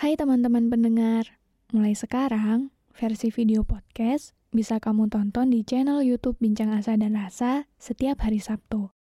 Hai 0.00 0.16
teman-teman 0.16 0.72
pendengar, 0.72 1.36
mulai 1.76 1.92
sekarang 1.92 2.72
versi 2.96 3.28
video 3.28 3.68
podcast 3.68 4.32
bisa 4.48 4.80
kamu 4.80 5.12
tonton 5.12 5.52
di 5.52 5.60
channel 5.60 6.00
YouTube 6.00 6.40
Bincang 6.40 6.72
Asa 6.72 6.96
dan 6.96 7.20
Rasa 7.20 7.68
setiap 7.76 8.24
hari 8.24 8.40
Sabtu. 8.40 8.96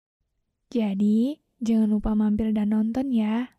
Jadi, 0.72 1.36
jangan 1.60 1.92
lupa 1.92 2.16
mampir 2.16 2.48
dan 2.56 2.72
nonton 2.72 3.12
ya. 3.12 3.52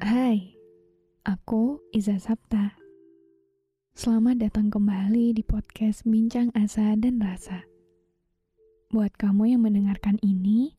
Hai, 0.00 0.56
aku 1.28 1.84
Iza 1.92 2.16
Sapta. 2.16 2.80
Selamat 3.92 4.40
datang 4.40 4.72
kembali 4.72 5.36
di 5.36 5.44
podcast 5.44 6.08
Bincang 6.08 6.48
Asa 6.56 6.96
dan 6.96 7.20
Rasa. 7.20 7.73
Buat 8.94 9.18
kamu 9.18 9.50
yang 9.50 9.66
mendengarkan 9.66 10.22
ini, 10.22 10.78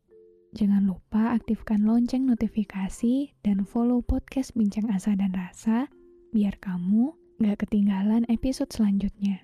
jangan 0.56 0.88
lupa 0.88 1.36
aktifkan 1.36 1.84
lonceng 1.84 2.24
notifikasi 2.24 3.36
dan 3.44 3.68
follow 3.68 4.00
podcast 4.00 4.56
Bincang 4.56 4.88
Asa 4.88 5.20
dan 5.20 5.36
Rasa 5.36 5.92
biar 6.32 6.56
kamu 6.64 7.12
gak 7.44 7.68
ketinggalan 7.68 8.24
episode 8.32 8.72
selanjutnya. 8.72 9.44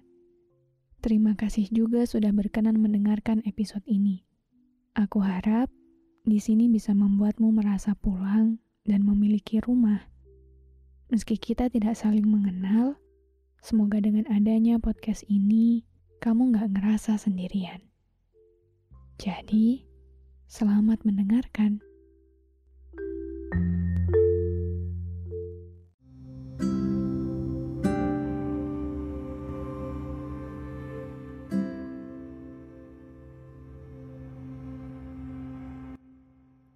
Terima 1.04 1.36
kasih 1.36 1.68
juga 1.68 2.08
sudah 2.08 2.32
berkenan 2.32 2.80
mendengarkan 2.80 3.44
episode 3.44 3.84
ini. 3.92 4.24
Aku 4.96 5.20
harap 5.20 5.68
di 6.24 6.40
sini 6.40 6.72
bisa 6.72 6.96
membuatmu 6.96 7.52
merasa 7.52 7.92
pulang 7.92 8.56
dan 8.88 9.04
memiliki 9.04 9.60
rumah. 9.60 10.00
Meski 11.12 11.36
kita 11.36 11.68
tidak 11.68 12.00
saling 12.00 12.24
mengenal, 12.24 12.96
semoga 13.60 14.00
dengan 14.00 14.32
adanya 14.32 14.80
podcast 14.80 15.28
ini, 15.28 15.84
kamu 16.24 16.56
gak 16.56 16.72
ngerasa 16.72 17.20
sendirian. 17.20 17.91
Jadi, 19.22 19.86
selamat 20.50 21.06
mendengarkan. 21.06 21.78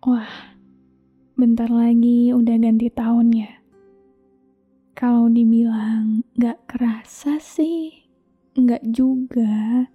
Wah, 0.06 0.30
bentar 1.34 1.66
lagi 1.73 2.30
udah 2.30 2.62
ganti 2.62 2.94
tahun 2.94 3.34
ya. 3.34 3.58
Kalau 4.94 5.34
dibilang 5.34 6.22
gak 6.38 6.62
kerasa 6.70 7.42
sih, 7.42 8.06
gak 8.54 8.86
juga 8.86 9.90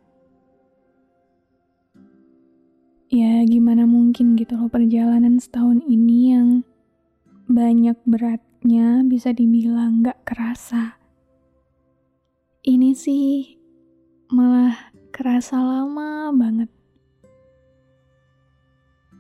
ya 3.10 3.42
gimana 3.42 3.90
mungkin 3.90 4.38
gitu 4.38 4.54
loh 4.54 4.70
perjalanan 4.70 5.42
setahun 5.42 5.82
ini 5.82 6.30
yang 6.30 6.48
banyak 7.50 7.98
beratnya 8.06 9.02
bisa 9.02 9.34
dibilang 9.34 10.06
gak 10.06 10.22
kerasa. 10.22 10.94
Ini 12.62 12.94
sih 12.94 13.58
malah 14.30 14.94
kerasa 15.10 15.58
lama 15.58 16.30
banget. 16.30 16.70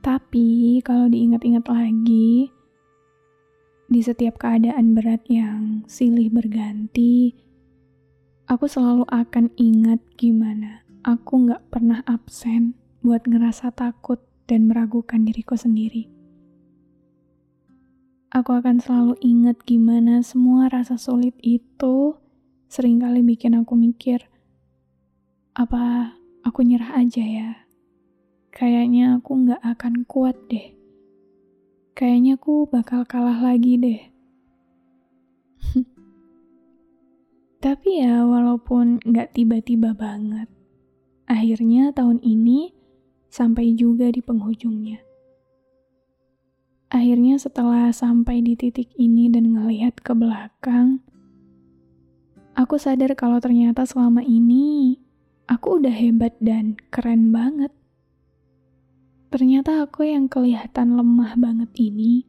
Tapi 0.00 0.78
kalau 0.86 1.10
diingat-ingat 1.10 1.66
lagi, 1.66 2.46
di 3.90 4.00
setiap 4.00 4.38
keadaan 4.38 4.94
berat 4.94 5.26
yang 5.26 5.82
silih 5.90 6.30
berganti, 6.30 7.34
aku 8.46 8.70
selalu 8.70 9.02
akan 9.10 9.50
ingat 9.58 9.98
gimana 10.14 10.86
aku 11.02 11.50
gak 11.50 11.66
pernah 11.74 12.06
absen 12.06 12.79
buat 13.00 13.24
ngerasa 13.24 13.72
takut 13.72 14.20
dan 14.44 14.68
meragukan 14.68 15.24
diriku 15.24 15.56
sendiri. 15.56 16.10
Aku 18.30 18.54
akan 18.54 18.78
selalu 18.78 19.18
ingat 19.24 19.66
gimana 19.66 20.22
semua 20.22 20.70
rasa 20.70 20.94
sulit 20.94 21.34
itu 21.42 22.14
sering 22.70 23.02
kali 23.02 23.26
bikin 23.26 23.58
aku 23.58 23.74
mikir, 23.74 24.30
apa 25.58 26.14
aku 26.46 26.62
nyerah 26.62 26.94
aja 26.94 27.24
ya? 27.26 27.50
Kayaknya 28.54 29.18
aku 29.18 29.48
nggak 29.48 29.62
akan 29.62 29.94
kuat 30.06 30.38
deh. 30.46 30.70
Kayaknya 31.98 32.38
aku 32.38 32.70
bakal 32.70 33.02
kalah 33.02 33.42
lagi 33.42 33.74
deh. 33.80 34.00
Tapi 37.64 37.90
ya 37.98 38.22
walaupun 38.22 39.02
nggak 39.02 39.34
tiba-tiba 39.34 39.90
banget, 39.90 40.46
akhirnya 41.26 41.90
tahun 41.90 42.22
ini 42.22 42.79
sampai 43.30 43.72
juga 43.78 44.10
di 44.10 44.18
penghujungnya. 44.20 44.98
Akhirnya 46.90 47.38
setelah 47.38 47.94
sampai 47.94 48.42
di 48.42 48.58
titik 48.58 48.90
ini 48.98 49.30
dan 49.30 49.54
ngelihat 49.54 50.02
ke 50.02 50.10
belakang, 50.10 50.98
aku 52.58 52.74
sadar 52.82 53.14
kalau 53.14 53.38
ternyata 53.38 53.86
selama 53.86 54.26
ini 54.26 54.98
aku 55.46 55.78
udah 55.78 55.94
hebat 55.94 56.34
dan 56.42 56.74
keren 56.90 57.30
banget. 57.30 57.70
Ternyata 59.30 59.86
aku 59.86 60.02
yang 60.02 60.26
kelihatan 60.26 60.98
lemah 60.98 61.38
banget 61.38 61.70
ini 61.78 62.26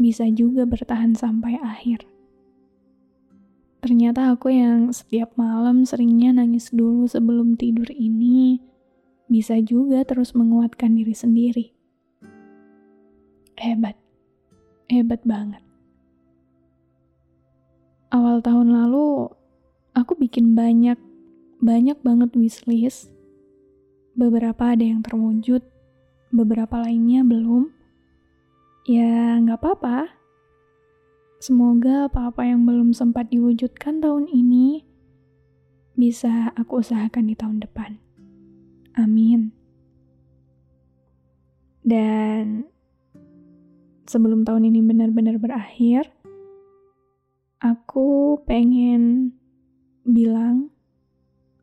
bisa 0.00 0.24
juga 0.32 0.64
bertahan 0.64 1.12
sampai 1.12 1.60
akhir. 1.60 2.08
Ternyata 3.84 4.32
aku 4.32 4.48
yang 4.48 4.88
setiap 4.88 5.36
malam 5.36 5.84
seringnya 5.84 6.32
nangis 6.32 6.72
dulu 6.72 7.04
sebelum 7.04 7.60
tidur 7.60 7.92
ini 7.92 8.56
bisa 9.26 9.58
juga 9.58 10.06
terus 10.06 10.32
menguatkan 10.32 10.94
diri 10.94 11.14
sendiri. 11.14 11.66
Hebat, 13.58 13.98
hebat 14.86 15.22
banget. 15.26 15.62
Awal 18.14 18.38
tahun 18.38 18.70
lalu, 18.70 19.32
aku 19.98 20.14
bikin 20.14 20.54
banyak, 20.54 20.96
banyak 21.58 21.98
banget 22.06 22.30
wishlist. 22.38 23.10
Beberapa 24.14 24.72
ada 24.72 24.84
yang 24.86 25.02
terwujud, 25.02 25.60
beberapa 26.30 26.80
lainnya 26.80 27.26
belum. 27.26 27.74
Ya, 28.86 29.36
nggak 29.42 29.58
apa-apa. 29.58 30.14
Semoga 31.42 32.08
apa-apa 32.08 32.46
yang 32.48 32.64
belum 32.64 32.96
sempat 32.96 33.28
diwujudkan 33.28 34.00
tahun 34.00 34.30
ini 34.30 34.86
bisa 35.96 36.52
aku 36.54 36.80
usahakan 36.80 37.28
di 37.28 37.34
tahun 37.34 37.60
depan. 37.60 38.05
Amin. 38.96 39.52
Dan 41.84 42.64
sebelum 44.08 44.42
tahun 44.42 44.72
ini 44.72 44.80
benar-benar 44.80 45.36
berakhir, 45.36 46.08
aku 47.60 48.40
pengen 48.48 49.36
bilang 50.02 50.72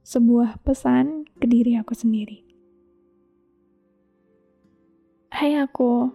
sebuah 0.05 0.61
pesan 0.61 1.25
ke 1.41 1.49
diri 1.49 1.74
aku 1.74 1.97
sendiri. 1.97 2.45
Hai 5.33 5.57
aku, 5.57 6.13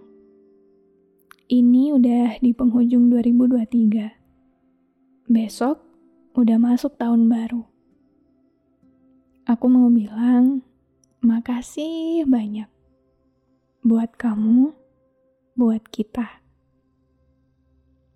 ini 1.51 1.91
udah 1.91 2.39
di 2.39 2.55
penghujung 2.55 3.11
2023. 3.11 5.27
Besok 5.27 5.83
udah 6.39 6.59
masuk 6.63 6.95
tahun 6.95 7.27
baru. 7.27 7.67
Aku 9.49 9.65
mau 9.67 9.89
bilang, 9.91 10.63
Makasih 11.19 12.23
banyak 12.31 12.71
buat 13.83 14.15
kamu, 14.15 14.71
buat 15.59 15.83
kita 15.91 16.39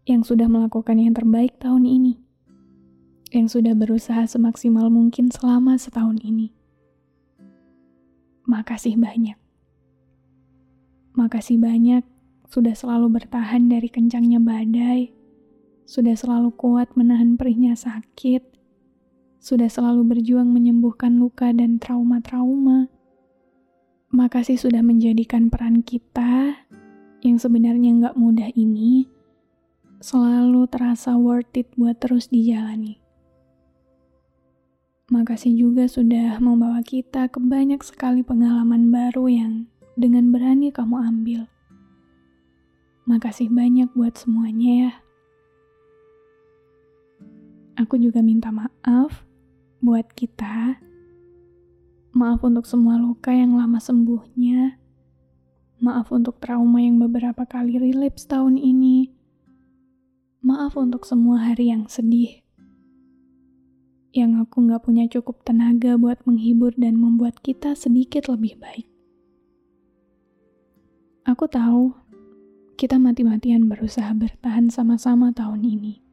yang 0.07 0.23
sudah 0.23 0.47
melakukan 0.47 1.03
yang 1.03 1.11
terbaik 1.11 1.59
tahun 1.59 1.83
ini, 1.83 2.23
yang 3.35 3.51
sudah 3.51 3.75
berusaha 3.75 4.23
semaksimal 4.31 4.87
mungkin 4.87 5.35
selama 5.35 5.75
setahun 5.83 6.23
ini. 6.23 6.55
Makasih 8.47 8.95
banyak. 8.95 9.35
Makasih 11.19 11.59
banyak 11.59 12.07
sudah 12.47 12.79
selalu 12.79 13.19
bertahan 13.19 13.67
dari 13.67 13.91
kencangnya 13.91 14.39
badai, 14.39 15.11
sudah 15.91 16.15
selalu 16.15 16.55
kuat 16.55 16.95
menahan 16.95 17.35
perihnya 17.35 17.75
sakit, 17.75 18.52
sudah 19.43 19.67
selalu 19.67 20.07
berjuang 20.07 20.47
menyembuhkan 20.55 21.19
luka 21.19 21.51
dan 21.51 21.83
trauma-trauma. 21.83 22.87
Makasih 24.15 24.55
sudah 24.55 24.87
menjadikan 24.87 25.51
peran 25.51 25.83
kita 25.83 26.63
yang 27.27 27.43
sebenarnya 27.43 27.91
nggak 27.99 28.15
mudah 28.15 28.55
ini 28.55 29.11
selalu 29.99 30.71
terasa 30.71 31.19
worth 31.19 31.59
it 31.59 31.67
buat 31.75 31.99
terus 31.99 32.31
dijalani. 32.31 33.03
Makasih 35.11 35.59
juga 35.59 35.91
sudah 35.91 36.39
membawa 36.39 36.79
kita 36.87 37.27
ke 37.27 37.43
banyak 37.43 37.83
sekali 37.83 38.23
pengalaman 38.23 38.95
baru 38.95 39.27
yang 39.27 39.53
dengan 39.99 40.31
berani 40.31 40.71
kamu 40.71 41.03
ambil. 41.03 41.51
Makasih 43.11 43.51
banyak 43.51 43.91
buat 43.99 44.15
semuanya 44.15 44.71
ya. 44.71 44.93
Aku 47.83 47.99
juga 47.99 48.23
minta 48.23 48.55
maaf 48.55 49.32
buat 49.83 50.07
kita. 50.15 50.79
Maaf 52.15 52.47
untuk 52.47 52.71
semua 52.71 53.03
luka 53.03 53.35
yang 53.35 53.59
lama 53.59 53.83
sembuhnya. 53.83 54.79
Maaf 55.83 56.15
untuk 56.15 56.39
trauma 56.39 56.79
yang 56.79 57.03
beberapa 57.03 57.43
kali 57.43 57.83
relapse 57.83 58.31
tahun 58.31 58.63
ini. 58.63 59.11
Maaf 60.47 60.79
untuk 60.79 61.03
semua 61.03 61.43
hari 61.51 61.75
yang 61.75 61.91
sedih. 61.91 62.47
Yang 64.15 64.47
aku 64.47 64.71
gak 64.71 64.87
punya 64.87 65.11
cukup 65.11 65.43
tenaga 65.43 65.99
buat 65.99 66.23
menghibur 66.31 66.71
dan 66.79 66.95
membuat 66.95 67.43
kita 67.43 67.75
sedikit 67.75 68.31
lebih 68.31 68.63
baik. 68.63 68.87
Aku 71.27 71.51
tahu 71.51 71.91
kita 72.79 73.03
mati-matian 73.03 73.67
berusaha 73.67 74.15
bertahan 74.15 74.71
sama-sama 74.71 75.35
tahun 75.35 75.67
ini. 75.67 76.12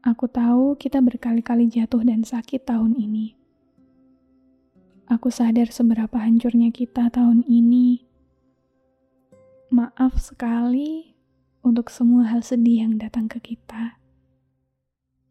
Aku 0.00 0.32
tahu 0.32 0.80
kita 0.80 1.04
berkali-kali 1.04 1.68
jatuh 1.68 2.00
dan 2.00 2.24
sakit 2.24 2.64
tahun 2.64 2.96
ini. 2.96 3.36
Aku 5.12 5.28
sadar 5.28 5.68
seberapa 5.68 6.16
hancurnya 6.16 6.72
kita 6.72 7.12
tahun 7.12 7.44
ini. 7.44 8.00
Maaf 9.68 10.16
sekali 10.16 11.12
untuk 11.60 11.92
semua 11.92 12.32
hal 12.32 12.40
sedih 12.40 12.88
yang 12.88 12.96
datang 12.96 13.28
ke 13.28 13.44
kita. 13.44 14.00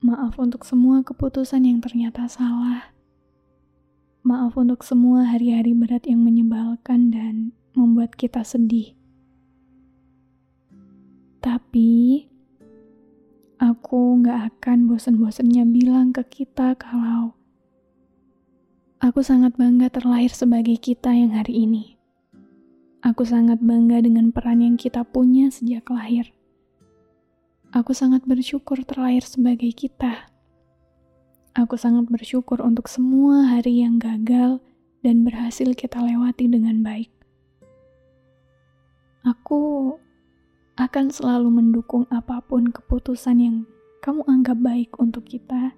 Maaf 0.06 0.38
untuk 0.38 0.62
semua 0.62 1.02
keputusan 1.02 1.66
yang 1.66 1.82
ternyata 1.82 2.30
salah. 2.30 2.94
Maaf 4.22 4.54
untuk 4.54 4.86
semua 4.86 5.26
hari-hari 5.26 5.74
berat 5.74 6.06
yang 6.06 6.22
menyebalkan 6.22 7.10
dan 7.10 7.58
membuat 7.74 8.14
kita 8.14 8.46
sedih. 8.46 8.94
Tapi, 11.42 12.29
Aku 13.60 14.24
gak 14.24 14.56
akan 14.56 14.88
bosen-bosennya 14.88 15.68
bilang 15.68 16.16
ke 16.16 16.24
kita 16.24 16.80
kalau 16.80 17.36
aku 19.04 19.20
sangat 19.20 19.52
bangga 19.60 19.92
terlahir 19.92 20.32
sebagai 20.32 20.80
kita 20.80 21.12
yang 21.12 21.36
hari 21.36 21.68
ini. 21.68 22.00
Aku 23.04 23.28
sangat 23.28 23.60
bangga 23.60 24.00
dengan 24.00 24.32
peran 24.32 24.64
yang 24.64 24.80
kita 24.80 25.04
punya 25.04 25.52
sejak 25.52 25.92
lahir. 25.92 26.32
Aku 27.76 27.92
sangat 27.92 28.24
bersyukur 28.24 28.80
terlahir 28.88 29.28
sebagai 29.28 29.76
kita. 29.76 30.32
Aku 31.52 31.76
sangat 31.76 32.08
bersyukur 32.08 32.64
untuk 32.64 32.88
semua 32.88 33.44
hari 33.44 33.84
yang 33.84 34.00
gagal 34.00 34.64
dan 35.04 35.28
berhasil 35.28 35.68
kita 35.76 36.00
lewati 36.00 36.48
dengan 36.48 36.80
baik. 36.80 37.12
Aku 39.28 40.00
akan 40.80 41.12
selalu 41.12 41.52
mendukung 41.52 42.08
apa 42.08 42.40
pun 42.40 42.72
keputusan 42.72 43.44
yang 43.44 43.58
kamu 44.00 44.24
anggap 44.32 44.56
baik 44.64 44.96
untuk 44.96 45.28
kita. 45.28 45.76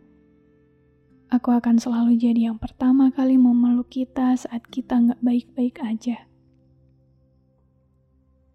Aku 1.33 1.49
akan 1.49 1.81
selalu 1.81 2.21
jadi 2.21 2.53
yang 2.53 2.61
pertama 2.61 3.09
kali 3.09 3.33
memeluk 3.33 3.89
kita 3.89 4.37
saat 4.37 4.61
kita 4.69 5.01
nggak 5.01 5.21
baik-baik 5.25 5.81
aja. 5.81 6.29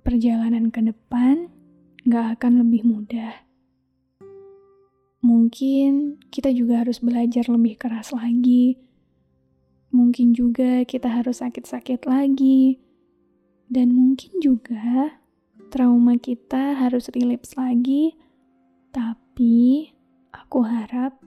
Perjalanan 0.07 0.71
ke 0.71 0.87
depan 0.87 1.51
nggak 2.07 2.39
akan 2.39 2.63
lebih 2.63 2.87
mudah. 2.87 3.43
Mungkin 5.27 6.23
kita 6.31 6.55
juga 6.55 6.87
harus 6.87 7.03
belajar 7.03 7.51
lebih 7.51 7.75
keras 7.75 8.15
lagi. 8.15 8.79
Mungkin 9.91 10.31
juga 10.31 10.87
kita 10.87 11.11
harus 11.11 11.43
sakit-sakit 11.43 12.07
lagi. 12.07 12.79
Dan 13.67 13.99
mungkin 13.99 14.39
juga 14.39 15.19
trauma 15.69 16.17
kita 16.17 16.79
harus 16.79 17.11
relapse 17.11 17.59
lagi, 17.59 18.15
tapi 18.95 19.91
aku 20.33 20.63
harap 20.63 21.19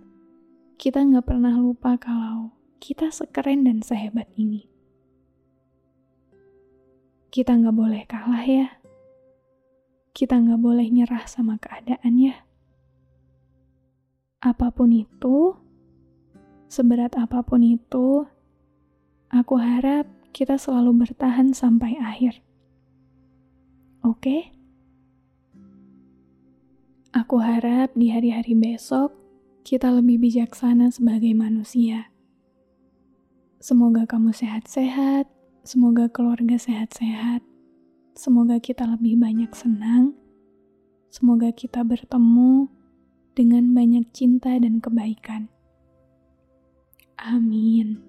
kita 0.80 1.04
nggak 1.04 1.28
pernah 1.28 1.54
lupa 1.60 2.00
kalau 2.00 2.56
kita 2.80 3.12
sekeren 3.12 3.68
dan 3.68 3.84
sehebat 3.84 4.32
ini. 4.40 4.66
Kita 7.30 7.54
nggak 7.54 7.76
boleh 7.76 8.04
kalah 8.10 8.42
ya. 8.48 8.68
Kita 10.16 10.40
nggak 10.40 10.58
boleh 10.58 10.88
nyerah 10.90 11.28
sama 11.30 11.60
keadaan 11.62 12.18
ya. 12.18 12.36
Apa 14.40 14.72
pun 14.72 14.96
itu, 14.96 15.54
seberat 16.72 17.20
apa 17.20 17.44
pun 17.44 17.60
itu, 17.62 18.24
aku 19.30 19.56
harap 19.60 20.08
kita 20.32 20.56
selalu 20.56 21.06
bertahan 21.06 21.52
sampai 21.52 22.00
akhir. 22.00 22.40
Oke? 24.10 24.50
Aku 27.14 27.38
harap 27.38 27.94
di 27.94 28.10
hari-hari 28.10 28.58
besok 28.58 29.14
kita 29.62 29.94
lebih 29.94 30.18
bijaksana 30.18 30.90
sebagai 30.90 31.30
manusia. 31.38 32.10
Semoga 33.62 34.10
kamu 34.10 34.34
sehat-sehat, 34.34 35.30
semoga 35.62 36.10
keluarga 36.10 36.58
sehat-sehat, 36.58 37.46
semoga 38.18 38.58
kita 38.58 38.90
lebih 38.90 39.22
banyak 39.22 39.54
senang, 39.54 40.18
semoga 41.14 41.54
kita 41.54 41.86
bertemu 41.86 42.66
dengan 43.38 43.78
banyak 43.78 44.10
cinta 44.10 44.58
dan 44.58 44.82
kebaikan. 44.82 45.54
Amin. 47.22 48.09